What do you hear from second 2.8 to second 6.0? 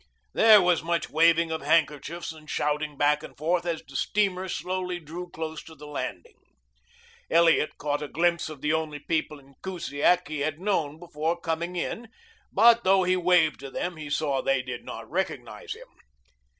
back and forth as the steamer slowly drew close to the